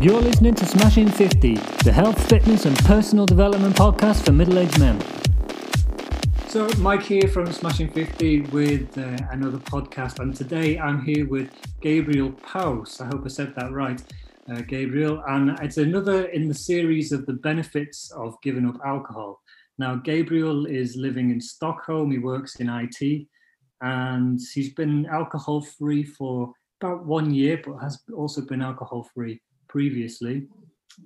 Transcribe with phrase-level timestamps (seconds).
[0.00, 4.78] You're listening to Smashing 50, the health, fitness, and personal development podcast for middle aged
[4.78, 5.02] men.
[6.46, 11.50] So, Mike here from Smashing 50 with uh, another podcast, and today I'm here with
[11.80, 13.00] Gabriel Paus.
[13.00, 14.00] I hope I said that right,
[14.48, 15.20] uh, Gabriel.
[15.26, 19.42] And it's another in the series of the benefits of giving up alcohol.
[19.78, 23.26] Now, Gabriel is living in Stockholm, he works in IT,
[23.80, 29.40] and he's been alcohol free for about one year, but has also been alcohol free
[29.68, 30.46] previously.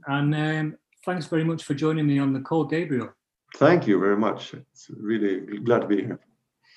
[0.06, 3.12] And um, thanks very much for joining me on the call, Gabriel.
[3.56, 4.54] Thank you very much.
[4.54, 6.20] It's really glad to be here.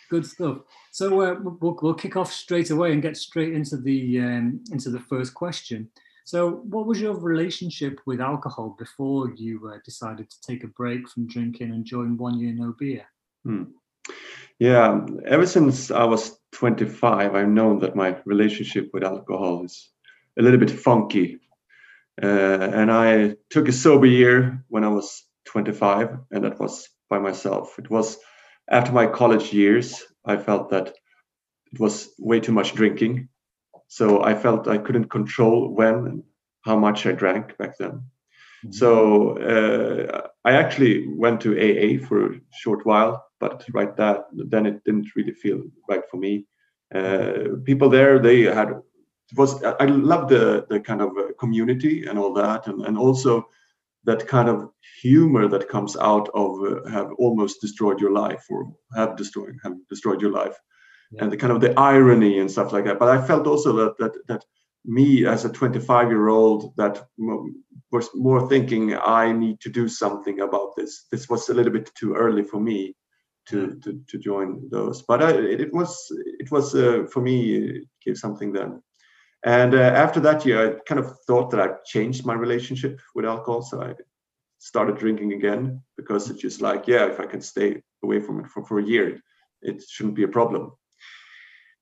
[0.10, 0.58] Good stuff.
[0.92, 4.90] So uh, we'll, we'll kick off straight away and get straight into the um, into
[4.90, 5.90] the first question.
[6.26, 11.08] So, what was your relationship with alcohol before you uh, decided to take a break
[11.08, 13.06] from drinking and join One Year No Beer?
[13.44, 13.66] Hmm.
[14.58, 19.92] Yeah, ever since I was 25, I've known that my relationship with alcohol is
[20.40, 21.38] a little bit funky.
[22.22, 22.26] Uh,
[22.80, 27.78] and I took a sober year when I was 25, and that was by myself.
[27.78, 28.18] It was
[28.70, 30.94] after my college years, I felt that
[31.72, 33.30] it was way too much drinking.
[33.88, 36.24] So I felt I couldn't control when and
[36.64, 37.92] how much I drank back then.
[37.92, 38.72] Mm-hmm.
[38.72, 44.66] So uh, I actually went to AA for a short while, but right that then
[44.66, 46.48] it didn't really feel right for me.
[46.94, 48.70] Uh, people there they had
[49.36, 53.48] was I love the the kind of uh, community and all that, and and also
[54.06, 54.70] that kind of
[55.02, 59.74] humor that comes out of uh, have almost destroyed your life or have destroyed have
[59.90, 60.58] destroyed your life,
[61.12, 61.24] yeah.
[61.24, 63.00] and the kind of the irony and stuff like that.
[63.00, 64.46] But I felt also that that that
[64.88, 67.04] me as a 25 year old that
[67.92, 71.08] was more thinking I need to do something about this.
[71.12, 72.96] This was a little bit too early for me
[73.50, 76.06] to to, to join those, but I, it, was
[76.40, 78.82] it was uh, for me it gave something then
[79.46, 83.26] and uh, after that year, I kind of thought that I changed my relationship with
[83.26, 83.62] alcohol.
[83.62, 83.94] So I
[84.58, 88.48] started drinking again because it's just like, yeah, if I can stay away from it
[88.48, 89.22] for, for a year,
[89.62, 90.72] it shouldn't be a problem.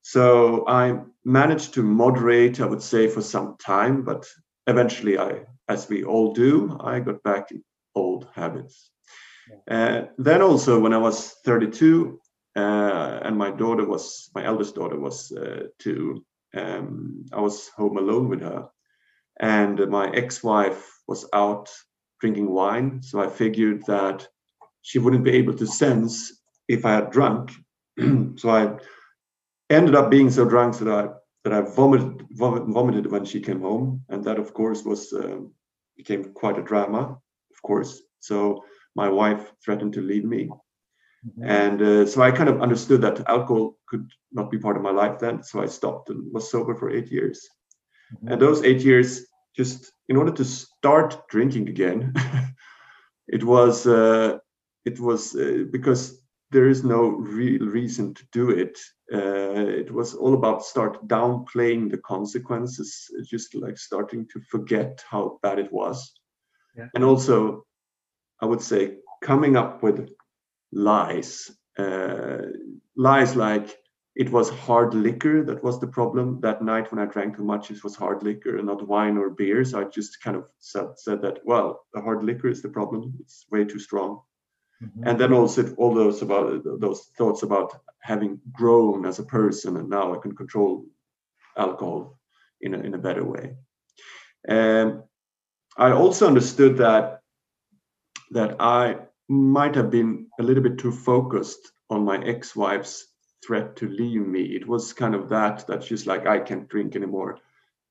[0.01, 4.27] So I managed to moderate, I would say, for some time, but
[4.67, 7.63] eventually I, as we all do, I got back in
[7.95, 8.91] old habits.
[9.71, 12.19] Uh, then also when I was 32,
[12.57, 12.59] uh,
[13.23, 16.25] and my daughter was, my eldest daughter was uh, two,
[16.55, 18.67] um, I was home alone with her,
[19.39, 21.69] and my ex-wife was out
[22.19, 23.01] drinking wine.
[23.01, 24.27] So I figured that
[24.81, 27.51] she wouldn't be able to sense if I had drunk.
[28.35, 28.77] so I
[29.69, 31.09] ended up being so drunk that I
[31.43, 35.39] that I vomited vomited when she came home, and that of course was uh,
[35.97, 37.17] became quite a drama.
[37.51, 38.63] Of course, so
[38.95, 40.49] my wife threatened to leave me
[41.25, 41.49] Mm-hmm.
[41.49, 44.91] And uh, so I kind of understood that alcohol could not be part of my
[44.91, 45.43] life then.
[45.43, 47.47] So I stopped and was sober for eight years.
[48.13, 48.33] Mm-hmm.
[48.33, 49.25] And those eight years,
[49.55, 52.13] just in order to start drinking again,
[53.27, 54.39] it was uh,
[54.85, 56.19] it was uh, because
[56.51, 58.77] there is no real reason to do it.
[59.11, 65.39] Uh, it was all about start downplaying the consequences, just like starting to forget how
[65.41, 66.13] bad it was,
[66.75, 66.87] yeah.
[66.95, 67.65] and also,
[68.41, 70.09] I would say coming up with
[70.73, 71.51] lies.
[71.77, 72.37] Uh,
[72.95, 73.77] lies like
[74.15, 77.71] it was hard liquor that was the problem that night when I drank too much.
[77.71, 79.65] It was hard liquor and not wine or beer.
[79.65, 83.15] So I just kind of said, said that, well, the hard liquor is the problem.
[83.21, 84.21] It's way too strong.
[84.83, 85.07] Mm-hmm.
[85.07, 89.89] And then also all those about those thoughts about having grown as a person and
[89.89, 90.85] now I can control
[91.57, 92.19] alcohol
[92.61, 93.55] in a, in a better way.
[94.47, 95.03] And
[95.77, 97.21] I also understood that
[98.31, 98.97] that I
[99.29, 103.07] might have been a little bit too focused on my ex-wife's
[103.45, 104.43] threat to leave me.
[104.43, 107.39] It was kind of that that she's like, I can't drink anymore.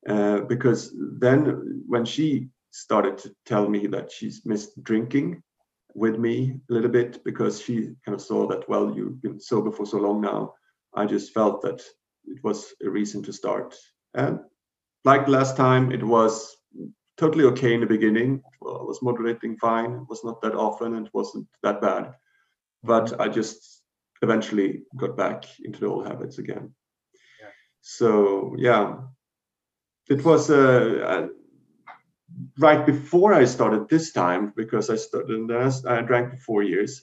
[0.08, 5.42] Uh, because then when she started to tell me that she's missed drinking
[5.94, 9.70] with me a little bit because she kind of saw that, well, you've been sober
[9.70, 10.54] for so long now.
[10.94, 11.82] I just felt that
[12.24, 13.76] it was a reason to start.
[14.14, 14.40] And
[15.04, 16.56] like last time, it was
[17.22, 18.42] totally okay in the beginning.
[18.60, 19.92] Well, I was moderating fine.
[19.92, 22.14] It was not that often and it wasn't that bad.
[22.82, 23.20] But.
[23.20, 23.82] I just
[24.22, 26.74] eventually got back into the old habits again.
[27.40, 27.52] Yeah.
[27.80, 28.86] So yeah,
[30.08, 31.28] it was uh, uh,
[32.58, 35.30] right before I started this time because I started.
[35.30, 35.86] in the last.
[35.86, 37.02] I drank for four years,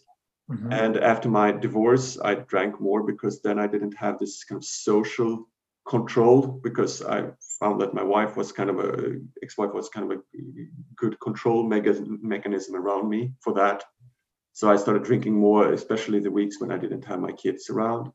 [0.52, 0.72] mm-hmm.
[0.72, 4.66] and after my divorce, I drank more because then I didn't have this kind of
[4.66, 5.48] social
[5.90, 7.24] control because I
[7.60, 10.22] found that my wife was kind of a ex-wife was kind of a
[10.96, 13.84] good control mechanism around me for that.
[14.54, 18.12] So I started drinking more, especially the weeks when I didn't have my kids around.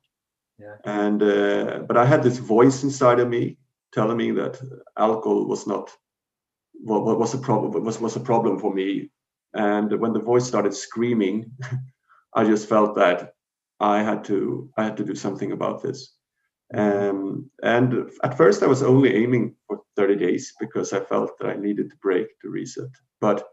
[0.58, 0.76] Yeah.
[0.84, 3.58] And uh, but I had this voice inside of me
[3.92, 4.60] telling me that
[4.96, 5.90] alcohol was not
[6.72, 9.10] what, what was a problem was was a problem for me.
[9.52, 11.50] And when the voice started screaming,
[12.34, 13.34] I just felt that
[13.80, 16.14] I had to I had to do something about this.
[16.72, 21.50] Um, and at first, I was only aiming for 30 days because I felt that
[21.50, 22.88] I needed to break to reset.
[23.20, 23.44] But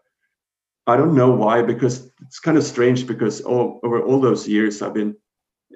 [0.87, 4.81] I don't know why, because it's kind of strange because all, over all those years,
[4.81, 5.15] I've been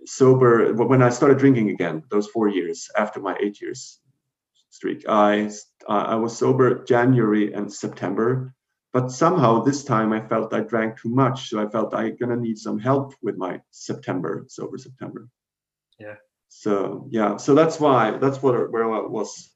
[0.05, 0.73] sober.
[0.73, 3.99] When I started drinking again, those four years after my eight years
[4.69, 5.49] streak, I,
[5.87, 8.53] I was sober January and September.
[8.91, 11.49] But somehow this time I felt I drank too much.
[11.49, 15.27] So I felt I'm to need some help with my September, sober September.
[15.99, 16.15] Yeah
[16.49, 19.51] so yeah so that's why that's what where i was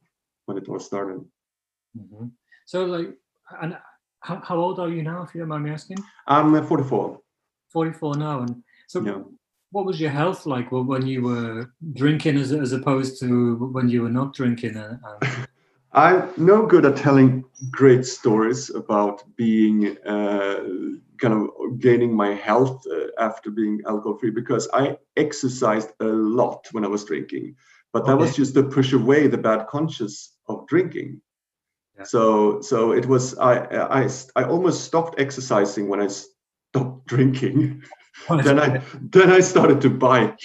[0.46, 1.20] when it was started
[1.98, 2.28] mm-hmm.
[2.66, 3.16] so like
[3.62, 3.78] and
[4.22, 5.98] how, how old are you now if you don't mind me asking
[6.28, 7.20] i'm 44
[7.70, 9.20] 44 now and so yeah.
[9.72, 14.02] what was your health like when you were drinking as, as opposed to when you
[14.02, 15.00] were not drinking and,
[15.92, 20.60] I'm no good at telling great stories about being uh,
[21.18, 26.68] kind of gaining my health uh, after being alcohol free because I exercised a lot
[26.72, 27.56] when I was drinking,
[27.92, 28.22] but that okay.
[28.22, 31.22] was just to push away the bad conscience of drinking.
[31.98, 32.04] Yeah.
[32.04, 37.84] So so it was I I I almost stopped exercising when I stopped drinking.
[38.30, 40.40] then I then I started to bike,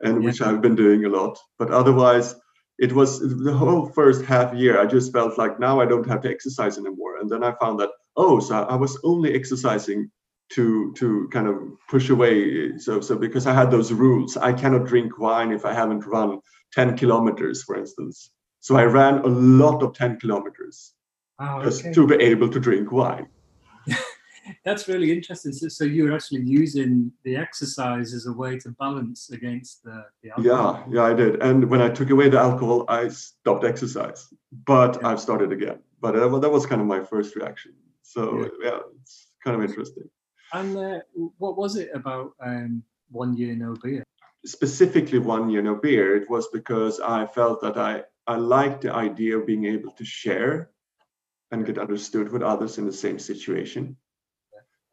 [0.00, 0.30] and yeah.
[0.30, 1.38] which I've been doing a lot.
[1.58, 2.34] But otherwise,
[2.80, 4.80] it was the whole first half year.
[4.80, 7.18] I just felt like now I don't have to exercise anymore.
[7.18, 10.10] And then I found that oh, so I was only exercising
[10.54, 11.56] to to kind of
[11.88, 12.78] push away.
[12.78, 16.40] So so because I had those rules, I cannot drink wine if I haven't run
[16.72, 18.30] 10 kilometers, for instance.
[18.60, 20.92] So I ran a lot of 10 kilometers
[21.38, 21.92] oh, okay.
[21.92, 23.28] to be able to drink wine.
[24.64, 25.52] That's really interesting.
[25.52, 30.30] So, so you're actually using the exercise as a way to balance against the, the
[30.30, 30.84] alcohol.
[30.88, 31.42] Yeah, yeah, I did.
[31.42, 34.32] And when I took away the alcohol, I stopped exercise,
[34.64, 35.08] but yeah.
[35.08, 35.80] I've started again.
[36.00, 37.74] But that was kind of my first reaction.
[38.02, 40.08] So yeah, yeah it's kind of interesting.
[40.52, 41.00] And uh,
[41.38, 44.02] what was it about um, one year no beer?
[44.44, 46.16] Specifically, one year no beer.
[46.16, 50.04] It was because I felt that I I liked the idea of being able to
[50.04, 50.70] share
[51.50, 53.96] and get understood with others in the same situation.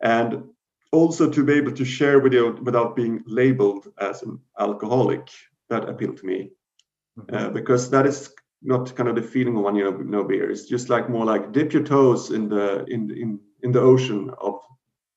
[0.02, 0.44] And
[0.92, 5.30] also to be able to share with you without being labeled as an alcoholic.
[5.70, 6.52] That appealed to me
[7.20, 7.36] mm-hmm.
[7.36, 10.50] uh, because that is not kind of the feeling of one year no beer.
[10.50, 14.32] It's just like more like dip your toes in the in in in the ocean
[14.40, 14.62] of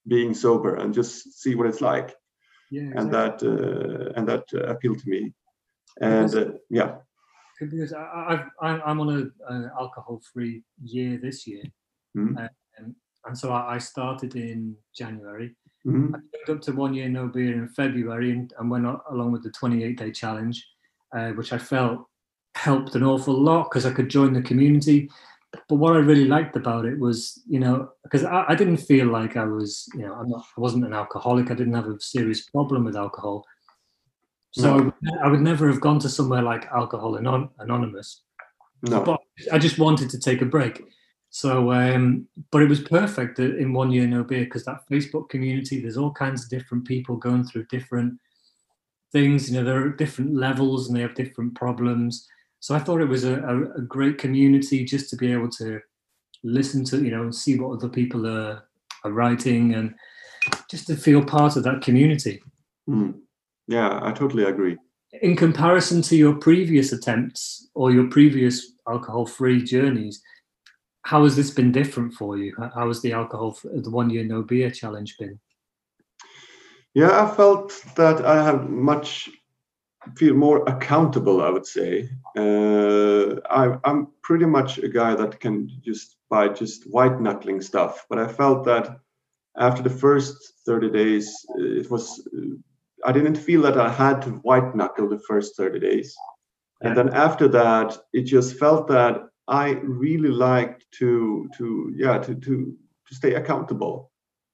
[0.08, 2.16] being sober and just see what it's like.
[2.70, 3.00] Yeah, exactly.
[3.00, 5.32] and that uh, and that uh, appealed to me.
[6.00, 6.96] And uh, yeah,
[7.60, 11.64] because I, am on an alcohol-free year this year,
[12.16, 12.38] mm-hmm.
[12.78, 12.94] and,
[13.26, 15.54] and so I, started in January.
[15.86, 16.14] Mm-hmm.
[16.14, 19.50] I up to one year no beer in February, and, and went along with the
[19.50, 20.66] 28-day challenge,
[21.16, 22.06] uh, which I felt
[22.54, 25.08] helped an awful lot because I could join the community
[25.68, 29.06] but what I really liked about it was, you know, because I, I, didn't feel
[29.06, 31.50] like I was, you know, I'm not, I wasn't an alcoholic.
[31.50, 33.44] I didn't have a serious problem with alcohol.
[34.52, 34.72] So no.
[34.72, 34.94] I, would,
[35.24, 38.22] I, would, never have gone to somewhere like Alcohol Anon- Anonymous.
[38.82, 39.02] No.
[39.02, 39.20] But
[39.52, 40.82] I just wanted to take a break.
[41.30, 45.28] So, um, but it was perfect that in one year no beer because that Facebook
[45.28, 48.14] community, there's all kinds of different people going through different
[49.12, 49.48] things.
[49.48, 52.28] You know, there are different levels and they have different problems
[52.60, 55.80] so I thought it was a, a, a, great community just to be able to
[56.44, 58.68] listen to, you know, see what other people are,
[59.04, 59.94] are writing and
[60.70, 62.42] just to feel part of that community.
[62.88, 63.14] Mm.
[63.66, 64.76] Yeah, I totally agree.
[65.22, 70.20] In comparison to your previous attempts or your previous alcohol free journeys,
[71.10, 72.54] how has this been different for you?
[72.72, 75.40] How has the alcohol, the one year no beer challenge been?
[76.94, 79.28] Yeah, I felt that I have much
[80.16, 85.68] feel more accountable i would say uh, I, i'm pretty much a guy that can
[85.84, 88.98] just buy just white knuckling stuff but i felt that
[89.58, 91.26] after the first 30 days
[91.58, 92.56] it was uh,
[93.04, 96.16] i didn't feel that i had to white knuckle the first 30 days
[96.80, 102.34] and then after that it just felt that i really like to to yeah to
[102.34, 102.76] to
[103.06, 104.10] to stay accountable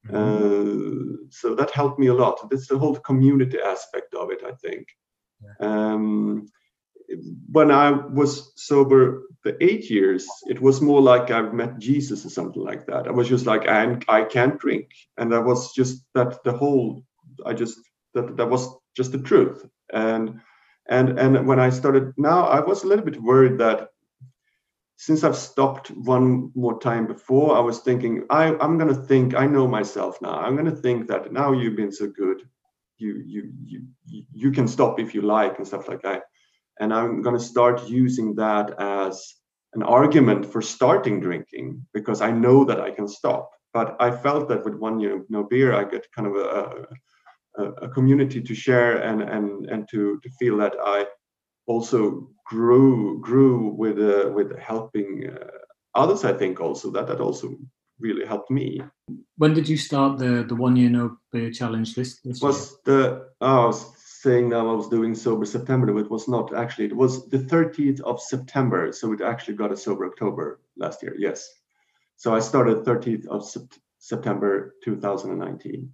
[0.09, 0.17] mm-hmm.
[0.17, 4.53] uh, so that helped me a lot it's the whole community aspect of it i
[4.53, 4.87] think
[5.61, 6.49] um,
[7.51, 12.31] when I was sober the eight years, it was more like I've met Jesus or
[12.31, 13.07] something like that.
[13.07, 14.91] I was just like, I, I can't drink.
[15.17, 17.03] And that was just that the whole,
[17.45, 17.79] I just,
[18.15, 19.65] that, that was just the truth.
[19.93, 20.41] And,
[20.89, 23.89] and, and when I started now, I was a little bit worried that
[24.97, 29.35] since I've stopped one more time before, I was thinking, I, I'm going to think,
[29.35, 30.39] I know myself now.
[30.39, 32.43] I'm going to think that now you've been so good
[32.99, 33.83] you you you
[34.33, 36.23] you can stop if you like and stuff like that
[36.81, 39.35] and i'm going to start using that as
[39.77, 43.51] an argument for starting drinking because I know that I can stop.
[43.75, 46.87] But I felt that with one year no beer, I get kind of a,
[47.59, 51.05] a, a community to share and and and to to feel that I
[51.67, 55.59] also grew grew with uh, with helping uh,
[55.95, 56.25] others.
[56.25, 57.57] I think also that that also
[57.99, 58.83] really helped me.
[59.37, 61.95] When did you start the the one year no beer challenge?
[61.95, 62.79] This, this was year?
[62.85, 66.87] the oh, saying now I was doing sober September, but it was not actually.
[66.87, 71.15] It was the 30th of September, so it actually got a sober October last year.
[71.19, 71.49] Yes,
[72.17, 73.45] so I started 30th of
[73.99, 75.93] September 2019.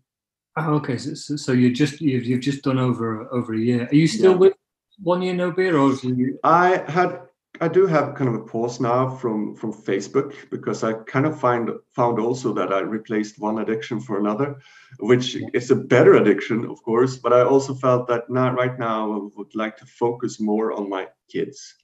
[0.55, 3.89] Oh, okay, so, so you just you've, you've just done over over a year.
[3.91, 4.39] Are you still yeah.
[4.39, 4.55] with
[5.03, 6.39] one year no beer, or you...
[6.45, 7.21] I had
[7.61, 11.39] I do have kind of a pause now from from Facebook because I kind of
[11.39, 14.61] find found also that I replaced one addiction for another,
[14.99, 17.17] which is a better addiction, of course.
[17.17, 20.89] But I also felt that now right now I would like to focus more on
[20.89, 21.75] my kids.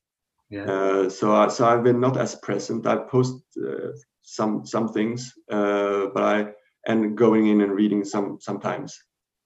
[0.50, 0.64] Yeah.
[0.64, 2.86] Uh, so I, so I've been not as present.
[2.86, 6.46] I post uh, some some things, uh, but I
[6.86, 8.98] and going in and reading some sometimes.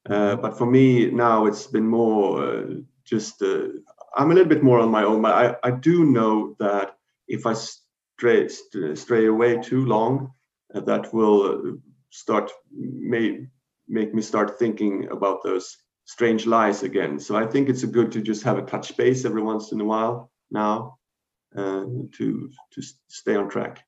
[0.08, 0.40] Uh, mm-hmm.
[0.40, 2.64] but for me now it's been more uh,
[3.12, 3.68] just uh,
[4.16, 6.96] I'm a little bit more on my own, but I, I do know that
[7.28, 8.48] if I stray
[8.94, 10.32] stray away too long,
[10.74, 11.72] uh, that will uh,
[12.10, 13.46] start may
[13.88, 17.18] make me start thinking about those strange lies again.
[17.18, 19.84] So I think it's good to just have a touch base every once in a
[19.92, 20.98] while now,
[21.54, 21.84] uh,
[22.16, 23.84] to to stay on track.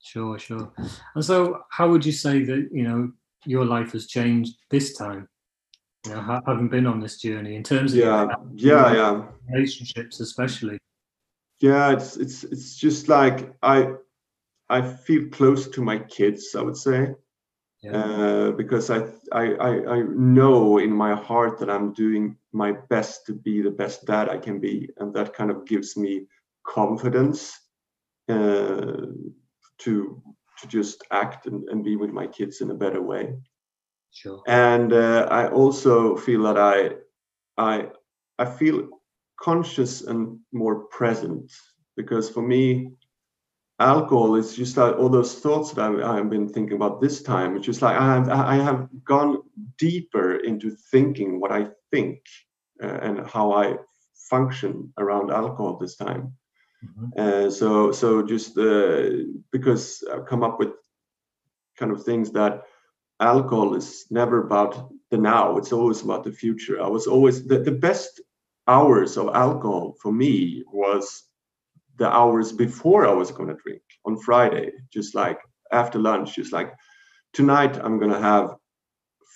[0.00, 0.72] Sure, sure.
[1.14, 3.12] And so, how would you say that you know
[3.46, 5.28] your life has changed this time?
[6.06, 10.78] You know, having been on this journey in terms of yeah, yeah, yeah, relationships, especially.
[11.60, 13.94] Yeah, it's it's it's just like I
[14.68, 16.54] I feel close to my kids.
[16.56, 17.14] I would say.
[17.82, 17.92] Yeah.
[17.92, 19.44] Uh, because I, I
[19.86, 24.28] I know in my heart that I'm doing my best to be the best dad
[24.28, 26.26] I can be, and that kind of gives me
[26.66, 27.56] confidence
[28.28, 29.06] uh,
[29.78, 30.22] to
[30.60, 33.34] to just act and, and be with my kids in a better way.
[34.12, 34.42] Sure.
[34.46, 36.90] And uh, I also feel that I,
[37.56, 37.88] I,
[38.38, 38.88] I feel
[39.40, 41.52] conscious and more present
[41.96, 42.92] because for me,
[43.78, 47.56] alcohol is just like all those thoughts that I, have been thinking about this time.
[47.56, 49.38] It's just like I have, I have gone
[49.78, 52.20] deeper into thinking what I think
[52.82, 53.76] uh, and how I
[54.28, 56.32] function around alcohol this time.
[56.84, 57.20] Mm-hmm.
[57.20, 59.10] Uh, so, so just uh,
[59.52, 60.70] because I've come up with
[61.76, 62.62] kind of things that
[63.20, 66.80] alcohol is never about the now it's always about the future.
[66.82, 68.20] I was always the, the best
[68.66, 71.24] hours of alcohol for me was
[71.96, 75.40] the hours before i was going to drink on friday just like
[75.72, 76.74] after lunch just like
[77.32, 78.54] tonight i'm going to have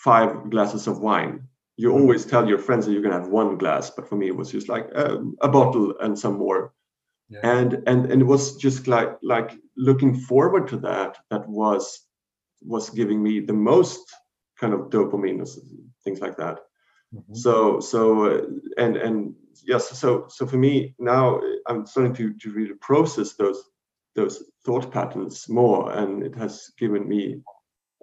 [0.03, 1.47] five glasses of wine.
[1.77, 4.29] You always tell your friends that you're going to have one glass but for me
[4.29, 6.75] it was just like a, um, a bottle and some more.
[7.29, 7.41] Yeah.
[7.45, 12.01] and and and it was just like like looking forward to that that was
[12.65, 14.13] was giving me the most
[14.59, 15.47] kind of dopamine
[16.05, 16.59] things like that.
[17.15, 17.35] Mm-hmm.
[17.35, 18.41] so so uh,
[18.79, 19.35] and and
[19.67, 23.63] yes so so for me now i'm starting to to really process those
[24.17, 27.43] those thought patterns more and it has given me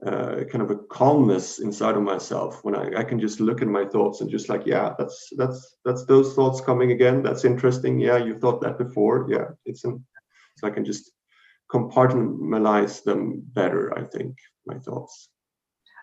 [0.05, 3.67] uh, kind of a calmness inside of myself when I, I can just look at
[3.67, 7.21] my thoughts and just like yeah that's that's that's those thoughts coming again.
[7.21, 7.99] That's interesting.
[7.99, 9.27] Yeah you thought that before.
[9.29, 10.05] Yeah it's an
[10.57, 11.11] so i can just
[11.71, 14.35] compartmentalize them better i think
[14.65, 15.29] my thoughts.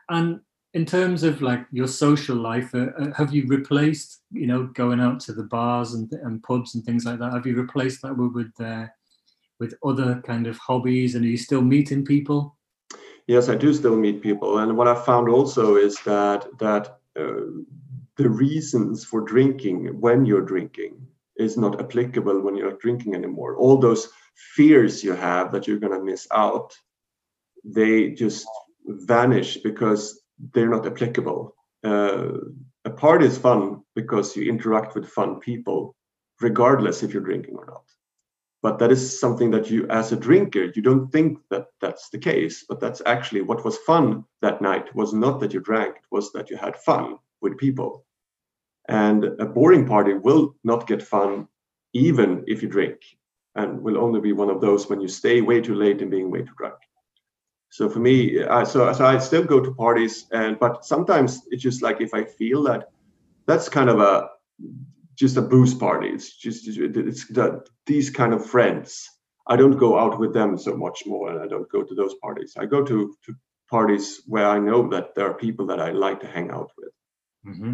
[0.08, 0.40] And
[0.75, 5.00] in terms of like your social life uh, uh, have you replaced you know going
[5.00, 8.16] out to the bars and, and pubs and things like that have you replaced that
[8.16, 8.87] with with, uh,
[9.58, 11.14] with other kind of hobbies?
[11.14, 12.56] And are you still meeting people?
[13.26, 14.58] Yes i do still meet people.
[14.58, 17.46] And what i found also is that that uh,
[18.16, 21.06] the reasons for drinking when you're drinking
[21.37, 23.56] is not applicable when you're not drinking anymore.
[23.56, 26.76] All those fears you have that you're going to miss out
[27.66, 28.47] they just
[28.87, 30.21] vanish because
[30.52, 31.55] they're not applicable.
[31.85, 32.28] Uh,
[32.85, 35.97] a party is fun because you interact with fun people
[36.40, 37.83] regardless if you're drinking or not.
[38.62, 42.19] But that is something that you as a drinker you don't think that that's the
[42.19, 46.02] case but that's actually what was fun that night was not that you drank it
[46.11, 48.05] was that you had fun with people.
[48.88, 51.49] And a boring party will not get fun
[51.93, 53.00] even if you drink
[53.57, 56.31] and will only be one of those when you stay way too late and being
[56.31, 56.77] way too drunk.
[57.71, 61.63] So for me, I, so, so I still go to parties, and but sometimes it's
[61.63, 62.91] just like if I feel that
[63.47, 64.29] that's kind of a
[65.17, 66.09] just a booze party.
[66.09, 69.11] It's just it's that these kind of friends.
[69.49, 72.15] I don't go out with them so much more, and I don't go to those
[72.23, 72.55] parties.
[72.59, 73.35] I go to to
[73.71, 76.93] parties where I know that there are people that I like to hang out with.
[77.47, 77.73] Mm-hmm.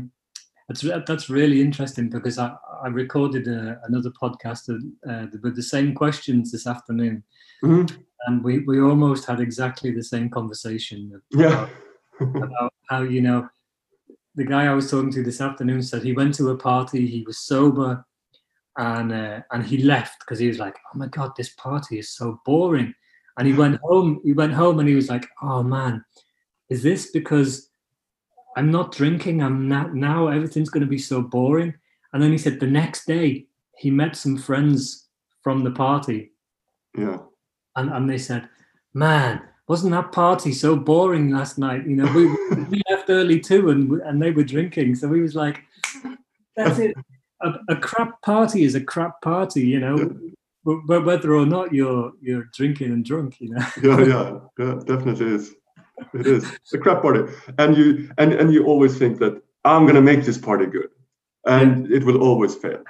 [0.73, 5.95] That's that's really interesting because I, I recorded a, another podcast uh, with the same
[5.95, 7.23] questions this afternoon,
[7.63, 7.95] mm-hmm.
[8.27, 11.21] and we, we almost had exactly the same conversation.
[11.31, 11.69] Yeah.
[12.21, 13.49] About, about how you know
[14.35, 17.23] the guy I was talking to this afternoon said he went to a party, he
[17.27, 18.05] was sober,
[18.79, 22.11] and uh, and he left because he was like, oh my god, this party is
[22.11, 22.95] so boring,
[23.37, 24.23] and he went home.
[24.25, 26.03] He went home and he was like, oh man,
[26.71, 27.69] is this because
[28.57, 29.43] I'm not drinking.
[29.43, 30.29] I'm not now.
[30.29, 31.75] Everything's going to be so boring.
[32.13, 35.09] And then he said the next day he met some friends
[35.43, 36.33] from the party.
[36.97, 37.19] Yeah.
[37.77, 38.49] And and they said,
[38.93, 41.87] man, wasn't that party so boring last night?
[41.87, 42.27] You know, we,
[42.71, 44.97] we left early too, and and they were drinking.
[44.97, 45.63] So he was like,
[46.57, 46.95] that's it.
[47.41, 49.67] A, a crap party is a crap party.
[49.67, 50.19] You know.
[50.65, 53.67] Whether or not you're you're drinking and drunk, you know.
[53.83, 55.53] yeah, yeah, yeah, definitely is
[56.15, 56.45] it is.
[56.73, 57.33] A crap party.
[57.59, 60.91] And you and and you always think that i'm going to make this party good.
[61.47, 61.97] And yeah.
[61.97, 62.83] it will always fail.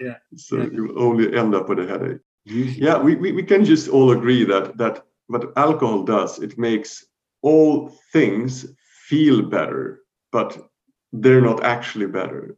[0.00, 0.16] Yeah.
[0.36, 0.68] So yeah.
[0.72, 2.20] you will only end up with a headache.
[2.44, 7.04] Yeah we, we, we can just all agree that that what alcohol does it makes
[7.42, 8.66] all things
[9.08, 10.00] feel better
[10.32, 10.70] but
[11.12, 12.56] they're not actually better.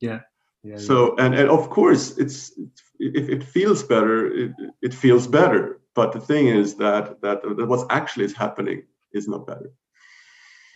[0.00, 0.20] Yeah.
[0.64, 2.52] Yeah, so and, and of course it's
[3.00, 5.80] if it feels better it, it feels better.
[5.94, 9.70] But the thing is that that, that what's actually is happening is not better.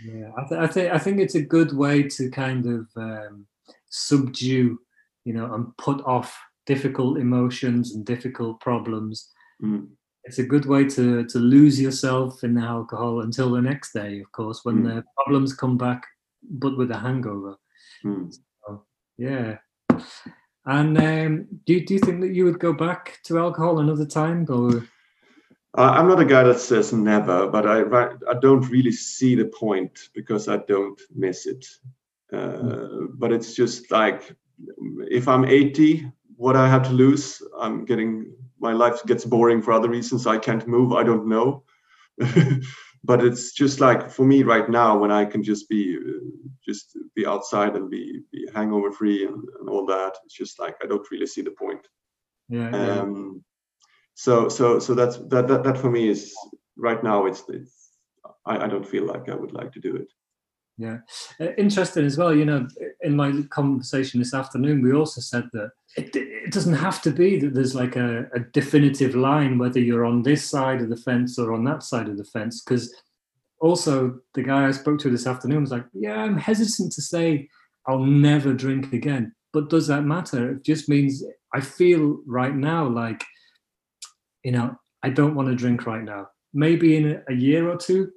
[0.05, 3.47] Yeah, I, th- I think I think it's a good way to kind of um,
[3.89, 4.79] subdue,
[5.25, 9.31] you know, and put off difficult emotions and difficult problems.
[9.63, 9.89] Mm.
[10.25, 14.21] It's a good way to to lose yourself in the alcohol until the next day,
[14.21, 14.97] of course, when mm.
[14.97, 16.03] the problems come back,
[16.43, 17.57] but with a hangover.
[18.05, 18.35] Mm.
[18.67, 18.85] So,
[19.17, 19.57] yeah.
[20.67, 24.45] And um, do do you think that you would go back to alcohol another time,
[24.51, 24.87] or?
[25.77, 27.83] Uh, I'm not a guy that says never, but I
[28.31, 31.67] I don't really see the point because I don't miss it.
[32.33, 33.09] Uh, mm.
[33.15, 34.35] But it's just like
[35.11, 39.73] if I'm 80, what I have to lose, I'm getting my life gets boring for
[39.73, 40.27] other reasons.
[40.27, 40.93] I can't move.
[40.93, 41.63] I don't know.
[43.05, 45.99] but it's just like for me right now when I can just be
[46.65, 50.17] just be outside and be, be hangover free and, and all that.
[50.25, 51.87] It's just like I don't really see the point.
[52.49, 52.71] Yeah.
[52.71, 53.45] Um,
[54.17, 56.35] so so so that's that that, that for me is
[56.77, 57.91] right now it's it's
[58.47, 60.09] I, I don't feel like I would like to do it.
[60.79, 60.99] Yeah,
[61.41, 62.35] uh, interesting as well.
[62.35, 62.67] You know,
[63.03, 67.39] in my conversation this afternoon, we also said that it, it doesn't have to be
[67.41, 71.39] that there's like a, a, definitive line whether you're on this side of the fence
[71.39, 72.63] or on that side of the fence.
[72.63, 72.95] Because
[73.61, 77.49] also, the guy I spoke to this afternoon was like, "Yeah, I'm hesitant to say
[77.87, 80.53] I'll never drink again." But does that matter?
[80.53, 81.23] It just means
[81.55, 83.23] I feel right now like
[84.47, 86.29] you know, I don't want to drink right now.
[86.55, 88.13] Maybe in a year or two,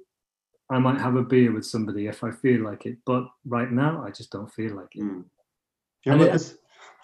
[0.70, 2.98] I might have a beer with somebody if I feel like it.
[3.04, 5.02] But right now, I just don't feel like it.
[5.02, 5.24] Mm.
[6.06, 6.54] Yeah, and it,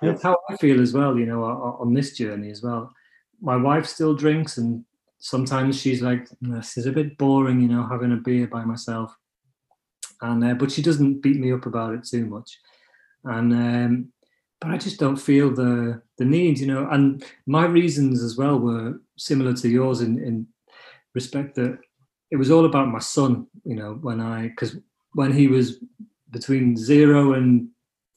[0.00, 0.12] yeah.
[0.12, 2.94] it's how I feel as well, you know, on this journey as well.
[3.40, 4.84] My wife still drinks, and
[5.18, 9.12] sometimes she's like, "This is a bit boring," you know, having a beer by myself.
[10.22, 12.60] And uh, but she doesn't beat me up about it too much.
[13.24, 14.12] And um,
[14.60, 16.88] but I just don't feel the the need, you know.
[16.90, 20.46] And my reasons as well were similar to yours in in
[21.14, 21.78] respect that
[22.30, 24.76] it was all about my son, you know, when I because
[25.12, 25.78] when he was
[26.30, 27.68] between zero and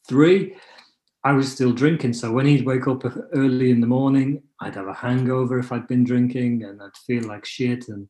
[0.08, 0.56] three,
[1.24, 2.14] I was still drinking.
[2.14, 5.88] So when he'd wake up early in the morning, I'd have a hangover if I'd
[5.88, 7.88] been drinking, and I'd feel like shit.
[7.90, 8.08] And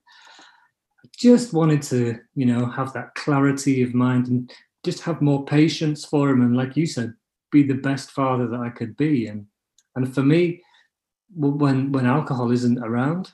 [1.03, 4.51] I just wanted to, you know, have that clarity of mind and
[4.85, 6.41] just have more patience for him.
[6.41, 7.13] And like you said,
[7.51, 9.27] be the best father that I could be.
[9.27, 9.45] And
[9.95, 10.61] and for me,
[11.35, 13.31] when when alcohol isn't around,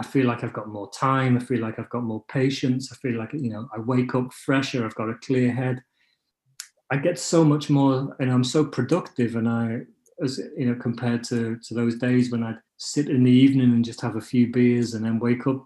[0.00, 1.36] I feel like I've got more time.
[1.36, 2.92] I feel like I've got more patience.
[2.92, 4.84] I feel like you know I wake up fresher.
[4.84, 5.82] I've got a clear head.
[6.90, 9.36] I get so much more, and I'm so productive.
[9.36, 9.80] And I,
[10.22, 13.84] as you know, compared to to those days when I'd sit in the evening and
[13.84, 15.64] just have a few beers and then wake up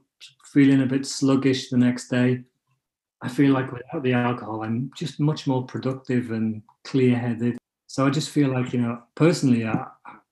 [0.52, 2.42] feeling a bit sluggish the next day.
[3.20, 7.57] I feel like without the alcohol, I'm just much more productive and clear headed.
[7.98, 9.84] So I just feel like, you know, personally, I,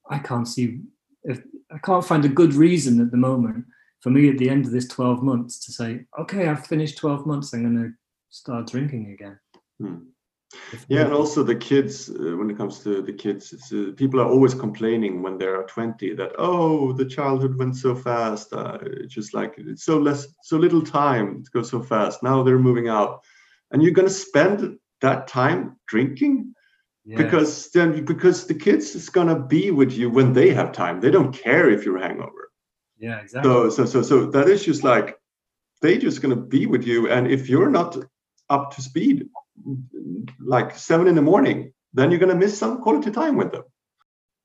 [0.09, 0.79] I can't see
[1.25, 3.65] if I can't find a good reason at the moment
[3.99, 7.25] for me at the end of this 12 months to say, okay, I've finished 12
[7.25, 7.91] months, I'm going to
[8.29, 9.37] start drinking again.
[9.81, 9.97] Hmm.
[10.87, 14.29] Yeah, and also the kids, uh, when it comes to the kids, uh, people are
[14.29, 18.53] always complaining when they're 20 that, oh, the childhood went so fast.
[18.53, 18.77] Uh,
[19.07, 22.23] just like it's so less, so little time to go so fast.
[22.23, 23.25] Now they're moving out.
[23.71, 26.53] And you're going to spend that time drinking?
[27.15, 30.99] Because then because the kids is gonna be with you when they have time.
[30.99, 32.51] They don't care if you're hangover.
[32.97, 33.49] Yeah, exactly.
[33.49, 35.17] So so so so that is just like
[35.81, 37.97] they just gonna be with you, and if you're not
[38.49, 39.29] up to speed,
[40.39, 43.63] like seven in the morning, then you're to miss some quality time with them.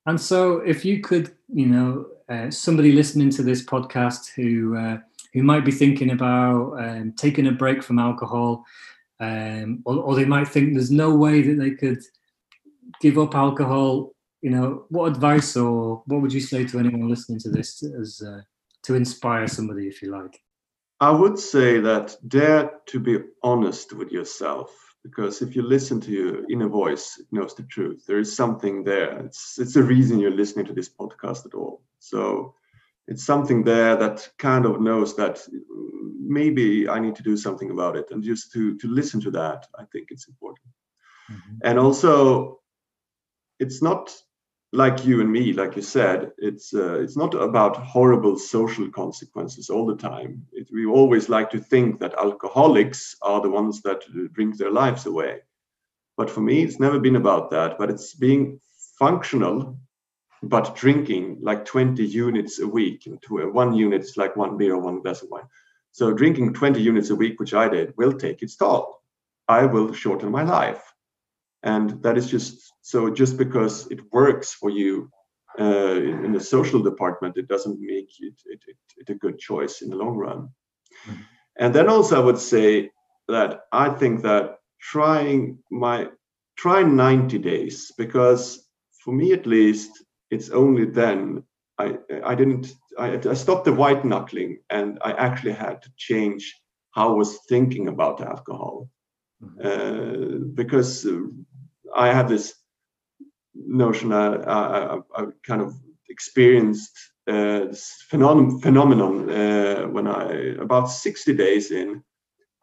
[0.07, 4.98] And so, if you could, you know, uh, somebody listening to this podcast who uh,
[5.33, 8.64] who might be thinking about um, taking a break from alcohol,
[9.20, 12.03] um, or, or, they might think there's no way that they could
[13.01, 14.12] give up alcohol.
[14.40, 18.23] You know, what advice or what would you say to anyone listening to this as
[18.27, 18.40] uh,
[18.85, 20.40] to inspire somebody, if you like?
[21.01, 24.71] I would say that dare to be honest with yourself
[25.03, 28.05] because if you listen to your inner voice, it knows the truth.
[28.07, 29.18] There is something there.
[29.27, 31.83] It's it's the reason you're listening to this podcast at all.
[31.99, 32.55] So
[33.09, 35.40] it's something there that kind of knows that
[36.21, 39.66] maybe I need to do something about it, and just to to listen to that,
[39.79, 40.68] I think it's important.
[41.31, 41.57] Mm-hmm.
[41.64, 42.61] And also,
[43.62, 44.12] it's not
[44.72, 49.70] like you and me, like you said, it's uh, it's not about horrible social consequences
[49.70, 50.46] all the time.
[50.53, 54.70] It, we always like to think that alcoholics are the ones that uh, drink their
[54.70, 55.40] lives away,
[56.16, 57.79] but for me, it's never been about that.
[57.79, 58.61] But it's being
[58.98, 59.79] functional,
[60.42, 63.05] but drinking like 20 units a week.
[63.07, 65.48] Uh, Into uh, one unit is like one beer or one glass of wine.
[65.92, 69.03] So drinking 20 units a week, which I did, will take its toll.
[69.48, 70.91] I will shorten my life
[71.62, 75.11] and that is just so just because it works for you
[75.61, 79.38] uh, in, in, the social department it doesn't make it, it, it, it, a good
[79.38, 80.48] choice in the long run
[81.07, 81.20] mm-hmm.
[81.59, 82.90] and then also i would say
[83.29, 86.09] that i think that trying my
[86.57, 88.68] try 90 days because
[89.05, 91.42] for me at least it's only then
[91.79, 96.61] i i didn't i, I stopped the white knuckling and i actually had to change
[96.92, 98.88] how i was thinking about alcohol
[99.42, 99.61] mm-hmm.
[99.66, 101.07] uh, because
[101.94, 102.55] I have this
[103.55, 105.74] notion I, I, I kind of
[106.09, 106.92] experienced
[107.28, 112.02] uh, this phenomenon, phenomenon uh, when I about 60 days in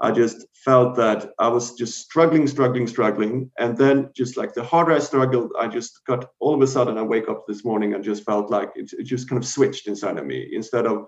[0.02, 3.52] I just felt that I was just struggling, struggling, struggling.
[3.60, 6.98] And then just like the harder I struggled, I just got all of a sudden
[6.98, 9.88] I wake up this morning and just felt like it, it just kind of switched
[9.88, 10.50] inside of me.
[10.54, 11.06] Instead of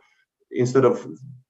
[0.51, 1.07] instead of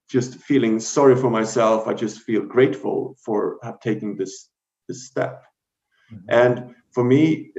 [0.08, 4.48] just feeling sorry for myself, I just feel grateful for have taken this
[4.88, 5.42] this step.
[6.12, 6.30] Mm-hmm.
[6.30, 7.52] And for me,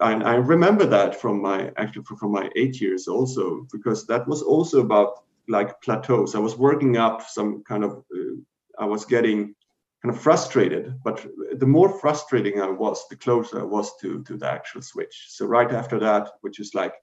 [0.00, 4.42] I, I remember that from my actually from my eight years also because that was
[4.42, 6.34] also about like plateaus.
[6.34, 8.36] I was working up some kind of, uh,
[8.78, 9.54] I was getting
[10.02, 10.94] kind of frustrated.
[11.04, 11.26] But
[11.58, 15.26] the more frustrating I was, the closer I was to to the actual switch.
[15.28, 16.94] So right after that, which is like,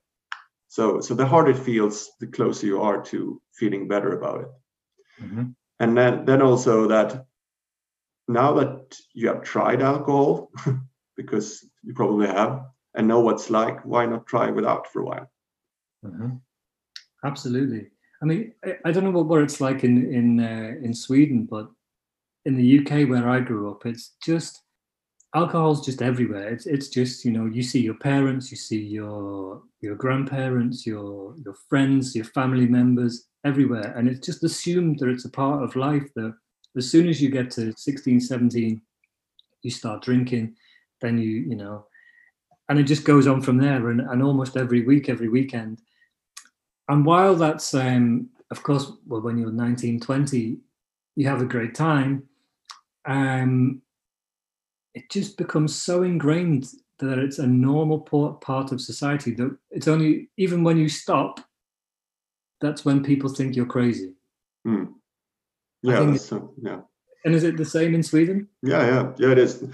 [0.68, 4.48] so so the harder it feels, the closer you are to feeling better about it.
[5.22, 5.44] Mm-hmm.
[5.80, 7.26] And then then also that
[8.32, 10.50] now that you have tried alcohol,
[11.16, 15.30] because you probably have, and know what's like, why not try without for a while?
[16.04, 16.36] Mm-hmm.
[17.24, 17.88] Absolutely.
[18.22, 18.52] I mean,
[18.84, 21.70] I, don't know what, what it's like in in uh, in Sweden, but
[22.44, 24.62] in the UK where I grew up, it's just
[25.34, 26.48] alcohol's just everywhere.
[26.48, 31.34] It's it's just you know you see your parents, you see your your grandparents, your
[31.44, 35.76] your friends, your family members everywhere, and it's just assumed that it's a part of
[35.76, 36.34] life that
[36.76, 38.80] as soon as you get to 16 17
[39.62, 40.54] you start drinking
[41.00, 41.86] then you you know
[42.68, 45.80] and it just goes on from there and, and almost every week every weekend
[46.88, 50.58] and while that's um of course well when you're 19 20
[51.16, 52.22] you have a great time
[53.06, 53.82] um
[54.94, 56.66] it just becomes so ingrained
[56.98, 61.40] that it's a normal part of society that it's only even when you stop
[62.60, 64.12] that's when people think you're crazy
[64.66, 64.92] mm.
[65.82, 66.80] Yeah, so, um, yeah.
[67.24, 68.48] And is it the same in Sweden?
[68.62, 69.32] Yeah, yeah, yeah.
[69.32, 69.64] It is.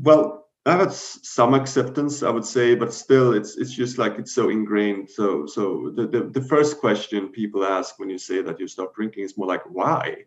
[0.00, 4.34] Well, I've had some acceptance, I would say, but still, it's it's just like it's
[4.34, 5.08] so ingrained.
[5.10, 8.94] So, so the the, the first question people ask when you say that you stop
[8.94, 10.24] drinking is more like, why?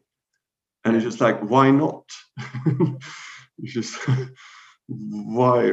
[0.83, 2.09] And it's just like, why not?
[3.59, 3.97] it's just
[4.87, 5.71] why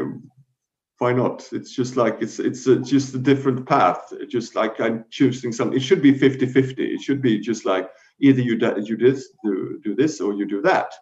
[0.98, 4.80] why not it's just like it's it's a, just a different path it's just like
[4.80, 7.88] i'm choosing something it should be 50 50 it should be just like
[8.20, 10.92] either you do, you this do, do this or you do that.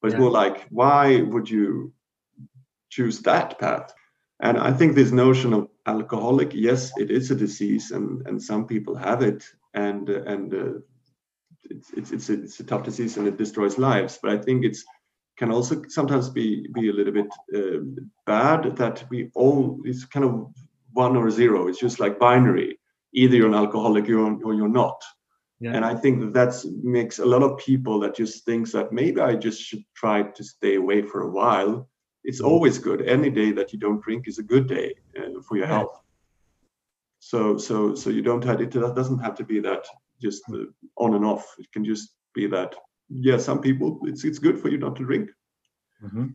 [0.00, 0.14] But yeah.
[0.14, 1.92] it's more like why would you
[2.90, 3.92] choose that path?
[4.42, 8.66] And i think this notion of alcoholic yes it is a disease and and some
[8.66, 9.44] people have it.
[9.74, 10.78] And and uh,
[11.64, 14.18] it's, it's it's a, it's a tough disease and it destroys lives.
[14.22, 14.84] But i think it's
[15.36, 17.80] can also sometimes be be a little bit uh,
[18.26, 20.52] bad that we all it's kind of
[20.92, 21.68] one or zero.
[21.68, 22.78] It's just like binary.
[23.12, 25.02] Either you're an alcoholic you're or you're not
[25.60, 25.74] yeah.
[25.74, 29.36] And I think that makes a lot of people that just thinks that maybe I
[29.36, 31.88] just should try to stay away for a while.
[32.24, 32.50] It's mm-hmm.
[32.50, 33.02] always good.
[33.02, 35.78] Any day that you don't drink is a good day uh, for your yeah.
[35.78, 36.00] health.
[37.18, 38.70] So so so you don't have it.
[38.70, 39.84] That doesn't have to be that
[40.20, 40.64] just uh,
[40.96, 41.54] on and off.
[41.58, 42.74] It can just be that.
[43.10, 45.30] Yeah, some people it's it's good for you not to drink.
[46.02, 46.28] Mm-hmm.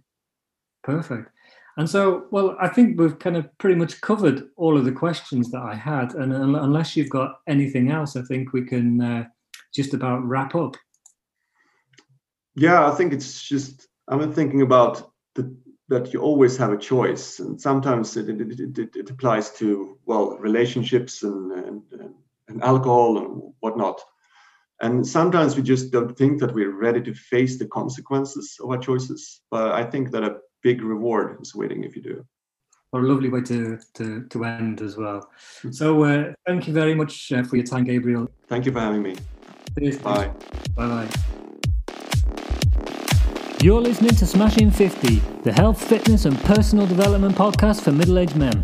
[0.84, 1.32] Perfect.
[1.78, 5.52] And so, well, I think we've kind of pretty much covered all of the questions
[5.52, 6.14] that I had.
[6.14, 9.26] And unless you've got anything else, I think we can uh,
[9.74, 10.78] just about wrap up.
[12.56, 15.54] Yeah, I think it's just, I'm thinking about the,
[15.90, 17.40] that you always have a choice.
[17.40, 21.82] And sometimes it, it, it, it applies to, well, relationships and, and,
[22.48, 24.00] and alcohol and whatnot.
[24.82, 28.78] And sometimes we just don't think that we're ready to face the consequences of our
[28.78, 29.42] choices.
[29.52, 32.26] But I think that a big reward is waiting if you do.
[32.90, 35.30] What a lovely way to, to, to end as well.
[35.70, 38.28] So uh, thank you very much uh, for your time, Gabriel.
[38.48, 39.16] Thank you for having me.
[39.78, 40.00] Cheers.
[40.00, 40.32] Bye.
[40.76, 41.10] Bye bye.
[43.62, 48.36] You're listening to Smashing 50, the health, fitness, and personal development podcast for middle aged
[48.36, 48.64] men.